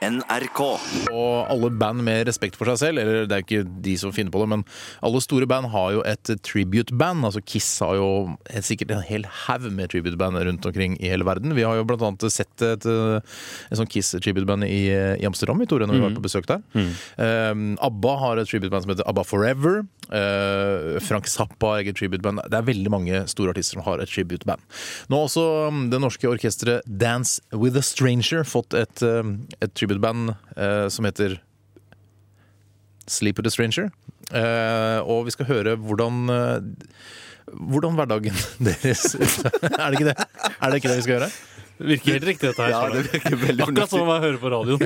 [0.00, 0.60] NRK.
[1.12, 4.32] Og alle band med respekt for seg selv, eller det er ikke de som finner
[4.32, 4.64] på det, men
[5.04, 7.26] alle store band har jo et tribute-band.
[7.28, 8.08] Altså Kiss har jo
[8.48, 11.54] helt sikkert en hel haug med tribute-band rundt omkring i hele verden.
[11.56, 14.82] Vi har jo blant annet sett et, et sånn Kiss-tribute-band i,
[15.20, 16.64] i Amsterdam, i Tore, når vi var på besøk der.
[17.20, 19.82] Um, ABBA har et tribute-band som heter ABBA Forever.
[20.10, 22.42] Uh, Frank Zappa har eget tribute-band.
[22.50, 24.62] Det er veldig mange store artister som har et tribute-band.
[25.08, 29.74] Nå har også um, det norske orkesteret Dance With A Stranger fått et, um, et
[29.78, 31.38] tribute-band uh, som heter
[33.10, 33.90] Sleep With A Stranger.
[35.10, 36.28] Og vi skal høre hvordan
[37.50, 39.16] hvordan hverdagen deres
[39.80, 40.28] Er det ikke det?
[40.60, 41.30] Er det ikke det vi skal gjøre?
[41.80, 42.70] Virker helt riktig, dette her.
[42.74, 44.80] Ja, det virker veldig Akkurat som om jeg hører på radioen.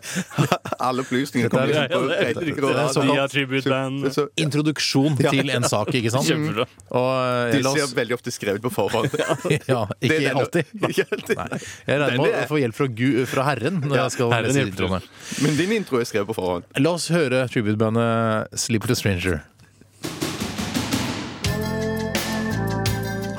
[0.86, 5.92] Alle opplysninger er- kommer Ja, liksom på det er helt rett- Introduksjon til en sak,
[5.96, 6.28] ikke sant?
[6.28, 6.66] Kjempebra.
[6.90, 9.08] Og uh, De ser veldig ofte skrevet på forhånd.
[9.70, 10.70] Ja, ikke alltid.
[10.90, 11.36] Ikke alltid.
[11.40, 11.60] Nei.
[11.88, 14.52] Jeg regner med å få hjelp fra, Gud, fra Herren når Ja, jeg skal Herren
[14.54, 15.00] lese introene.
[15.44, 16.68] Men din intro er skrevet på forhånd.
[16.80, 19.40] La oss høre tributebandet Sleep With A Stranger.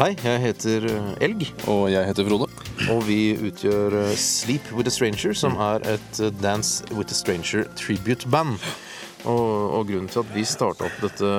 [0.02, 0.85] Hei, jeg heter
[1.21, 1.44] Elg.
[1.69, 2.47] Og jeg heter Frode.
[2.89, 7.17] Og vi utgjør eh, Sleep With A Stranger, som er et eh, Dance With A
[7.19, 8.58] Stranger tribute-band.
[9.30, 9.45] Og,
[9.77, 11.30] og grunnen til at vi starta opp dette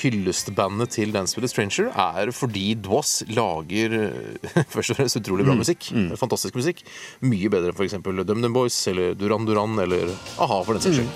[0.00, 5.46] hyllestbandet til Dance With A Stranger, er fordi Dwas lager eh, først og fremst utrolig
[5.46, 5.92] bra musikk.
[6.18, 6.82] Fantastisk musikk.
[7.22, 8.00] Mye bedre enn f.eks.
[8.02, 11.14] DumDum Boys eller Duran Duran eller a-ha, for den saks skyld.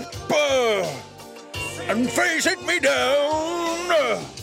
[0.00, 0.30] Up
[1.88, 4.39] and face it me down.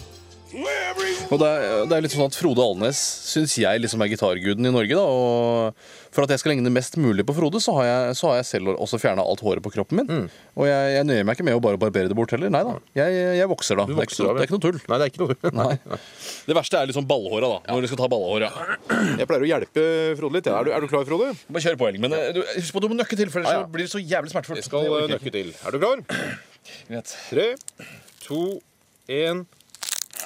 [1.27, 4.67] Og det er, det er litt sånn at Frode Alnes syns jeg liksom er gitarguden
[4.69, 4.95] i Norge.
[4.95, 8.29] da Og For at jeg skal ligne mest mulig på Frode, så har jeg, så
[8.31, 10.29] har jeg selv også fjerna alt håret på kroppen min.
[10.55, 12.51] Og jeg, jeg nøyer meg ikke med å bare barbere det bort heller.
[12.53, 12.77] Nei da.
[12.95, 13.87] Jeg, jeg vokser da.
[13.89, 14.79] Det er, ikke, det er ikke noe tull.
[14.87, 15.99] Nei, det er ikke noe Nei.
[16.47, 17.73] Det verste er liksom ballhåra, da.
[17.75, 18.51] Når du skal ta ballhåra.
[19.19, 19.85] Jeg pleier å hjelpe
[20.21, 20.47] Frode litt.
[20.47, 21.33] Er du, er du klar, Frode?
[21.51, 21.99] Bare kjør på, Elg.
[22.07, 23.69] Men eh, du, husk på at du må nøkke til, for ellers Ja, ja.
[23.75, 24.63] blir det så jævlig smertefullt.
[24.63, 25.51] Jeg skal nøkke til.
[25.59, 26.05] Er du klar?
[26.87, 27.13] Greit.
[27.27, 27.51] Tre,
[28.23, 28.41] to,
[29.11, 29.43] én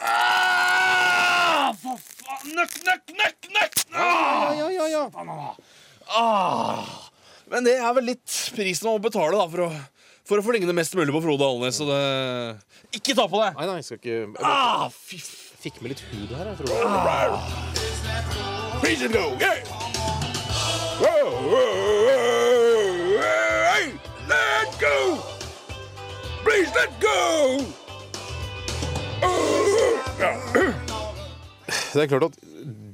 [0.01, 2.50] Ah, for faen!
[2.61, 3.79] Nøkk, nøkk, nøkk, nøkk!
[3.97, 4.51] Ah!
[4.53, 5.03] Ja, ja, ja.
[6.13, 6.85] Ah,
[7.49, 9.69] men det er vel litt prisen man må betale da, for å,
[10.29, 11.79] for å få ligne mest mulig på Frode Alnes.
[11.79, 12.01] Så det
[12.99, 13.57] Ikke ta på deg!
[13.57, 15.17] Nei, nei, jeg skal ikke Jeg bare Ah, fy
[15.63, 16.69] fikk med litt hud her, jeg tror.
[18.83, 19.65] Please go, yeah.
[21.01, 21.65] Whoa, whoa,
[22.05, 23.25] whoa,
[23.73, 23.89] hey,
[24.29, 24.97] let go.
[26.45, 27.80] Please let go.
[31.91, 32.37] Det er klart at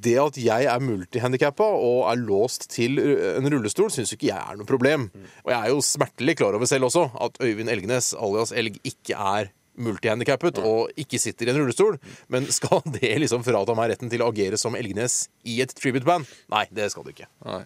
[0.02, 4.58] det at jeg er multihandikappa og er låst til en rullestol, syns ikke jeg er
[4.58, 5.08] noe problem.
[5.46, 9.18] Og jeg er jo smertelig klar over selv også at Øyvind Elgenes, alias Elg, ikke
[9.18, 12.00] er multihandikappet og ikke sitter i en rullestol.
[12.34, 16.26] Men skal det liksom frata meg retten til å agere som Elgenes i et tribute-band?
[16.54, 17.30] Nei, det skal det ikke.
[17.46, 17.64] Nei.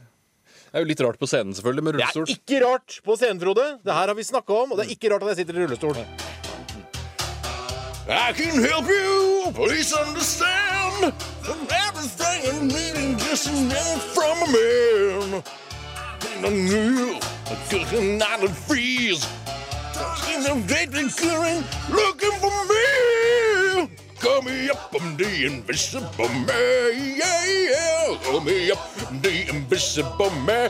[0.71, 2.27] Det er jo litt rart på scenen, selvfølgelig, med rullestol.
[2.27, 3.65] Det er ikke rart på scenen, Frode.
[3.83, 5.65] Det her har vi snakka om, og det er ikke rart at jeg sitter i
[5.65, 5.99] rullestol.
[8.11, 10.70] I can help you, please understand.
[11.03, 15.43] Everything I'm needing just minute from a man.
[16.35, 19.25] And I knew I could not freeze.
[20.29, 23.97] In the vaping current, looking for me.
[24.19, 27.17] Call me up, I'm the invisible man.
[27.17, 28.17] Yeah, yeah.
[28.23, 30.69] Call me up, I'm the invisible man.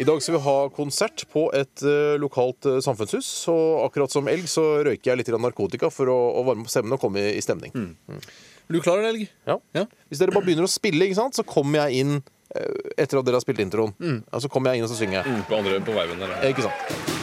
[0.00, 3.26] I dag skal vi ha konsert på et eh, lokalt eh, samfunnshus.
[3.52, 6.96] Og akkurat som elg så røyker jeg litt narkotika for å, å varme opp stemmen
[6.96, 7.74] og komme i, i stemning.
[7.74, 9.26] Er du klar, Elg?
[9.44, 9.58] Ja.
[9.76, 9.84] Ja.
[10.08, 13.28] Hvis dere bare begynner å spille, ikke sant, så kommer jeg inn eh, etter at
[13.28, 13.92] dere har spilt introen.
[14.00, 15.34] Ja, så kommer jeg inn og så synger jeg.
[15.36, 16.24] Mm, på andre på veien.
[16.30, 17.18] Eh, Ikke sant?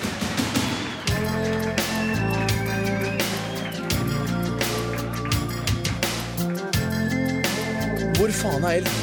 [8.22, 8.94] Hvor faen er Elg?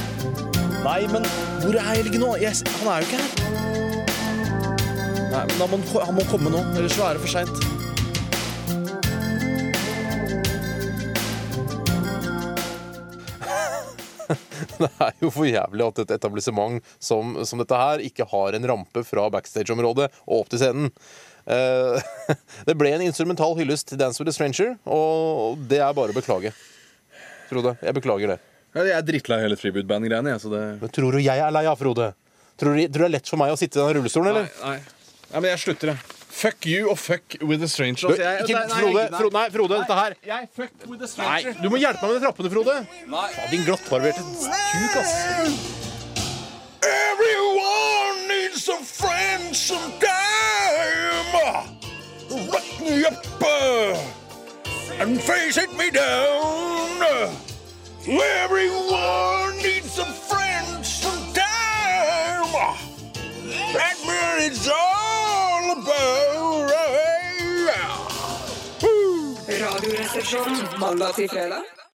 [0.84, 1.26] Nei, men
[1.64, 2.34] hvor er Elg nå?
[2.42, 3.30] Yes, han er jo ikke her.
[5.32, 7.56] Nei, men han må han må komme nå, ellers så er det for seint.
[14.74, 18.68] Det er jo for jævlig at et etablissement som, som dette her ikke har en
[18.68, 20.88] rampe fra backstage-området og opp til scenen.
[21.44, 21.96] Uh,
[22.68, 26.16] det ble en instrumental hyllest til Dance with a Stranger, og det er bare å
[26.16, 26.54] beklage.
[27.50, 28.42] Frode, jeg beklager det.
[28.74, 30.34] Ja, jeg er drittlei hele tribute-band-greiene.
[30.34, 30.64] jeg, så det...
[30.80, 32.10] Men tror du jeg er lei av, Frode?
[32.58, 34.50] Tror du, tror du det er lett for meg å sitte i den rullestolen, eller?
[34.64, 35.22] Nei, nei.
[35.30, 36.20] nei men jeg slutter, jeg.
[36.34, 38.08] Fuck you og fuck with a stranger.
[38.10, 39.20] Altså, jeg, ikke, nei, nei, Frode, nei.
[39.20, 42.18] Frode, nei, Frode, dette her Jeg fuck with a Nei, du må hjelpe meg med
[42.18, 42.76] de trappene, Frode.
[43.14, 43.28] Nei.
[43.36, 45.14] Faen, Din glattbarberte kuk, ass.
[46.90, 50.14] Everyone needs a friend sometime.
[53.06, 53.34] up
[55.00, 57.43] and face it me down.
[58.06, 61.44] Everyone needs a friend sometime.
[63.72, 66.70] That's what it's all about.
[69.48, 71.62] Radioresepsjonen mandag til fredag